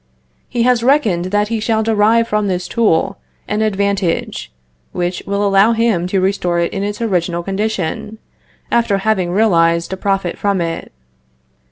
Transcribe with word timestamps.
He 0.49 0.63
has 0.63 0.81
reckoned 0.81 1.25
that 1.25 1.49
he 1.49 1.59
shall 1.59 1.83
derive 1.83 2.27
from 2.27 2.47
this 2.47 2.67
tool 2.67 3.19
an 3.47 3.61
advantage, 3.61 4.51
which 4.93 5.21
will 5.27 5.47
allow 5.47 5.73
him 5.73 6.07
to 6.07 6.19
restore 6.19 6.57
it 6.57 6.73
in 6.73 6.81
its 6.81 7.03
original 7.03 7.43
condition, 7.43 8.17
after 8.71 8.97
having 8.97 9.29
realized 9.31 9.93
a 9.93 9.97
profit 9.97 10.39
from 10.39 10.59
it. 10.59 10.91